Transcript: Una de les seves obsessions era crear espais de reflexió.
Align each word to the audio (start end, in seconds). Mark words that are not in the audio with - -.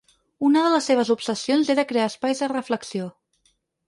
Una 0.45 0.61
de 0.67 0.69
les 0.75 0.85
seves 0.91 1.11
obsessions 1.15 1.69
era 1.73 1.85
crear 1.91 2.07
espais 2.13 2.41
de 2.45 2.49
reflexió. 2.53 3.11